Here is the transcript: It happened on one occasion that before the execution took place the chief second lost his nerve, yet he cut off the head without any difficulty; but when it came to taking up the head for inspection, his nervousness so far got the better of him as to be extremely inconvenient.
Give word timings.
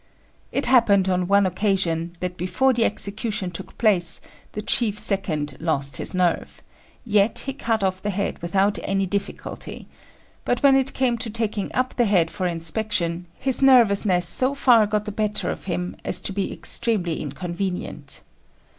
It 0.51 0.65
happened 0.65 1.07
on 1.09 1.27
one 1.27 1.45
occasion 1.45 2.13
that 2.21 2.35
before 2.35 2.73
the 2.73 2.85
execution 2.85 3.51
took 3.51 3.77
place 3.77 4.19
the 4.53 4.63
chief 4.63 4.97
second 4.97 5.55
lost 5.59 5.97
his 5.97 6.15
nerve, 6.15 6.63
yet 7.05 7.37
he 7.45 7.53
cut 7.53 7.83
off 7.83 8.01
the 8.01 8.09
head 8.09 8.41
without 8.41 8.79
any 8.81 9.05
difficulty; 9.05 9.87
but 10.43 10.63
when 10.63 10.75
it 10.75 10.95
came 10.95 11.19
to 11.19 11.29
taking 11.29 11.71
up 11.75 11.97
the 11.97 12.05
head 12.05 12.31
for 12.31 12.47
inspection, 12.47 13.27
his 13.37 13.61
nervousness 13.61 14.27
so 14.27 14.55
far 14.55 14.87
got 14.87 15.05
the 15.05 15.11
better 15.11 15.51
of 15.51 15.65
him 15.65 15.95
as 16.03 16.19
to 16.21 16.33
be 16.33 16.51
extremely 16.51 17.21
inconvenient. 17.21 18.23